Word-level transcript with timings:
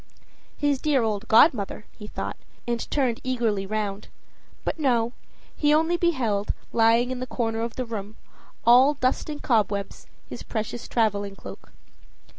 His 0.57 0.81
dear 0.81 1.03
old 1.03 1.27
godmother, 1.27 1.85
he 1.91 2.07
thought, 2.07 2.37
and 2.67 2.89
turned 2.89 3.21
eagerly 3.23 3.67
round. 3.67 4.07
But 4.63 4.79
no; 4.79 5.13
he 5.55 5.75
only 5.75 5.95
beheld, 5.95 6.55
lying 6.73 7.11
in 7.11 7.21
a 7.21 7.27
corner 7.27 7.61
of 7.61 7.75
the 7.75 7.85
room, 7.85 8.15
all 8.65 8.95
dust 8.95 9.29
and 9.29 9.43
cobwebs, 9.43 10.07
his 10.27 10.41
precious 10.41 10.87
traveling 10.87 11.35
cloak. 11.35 11.71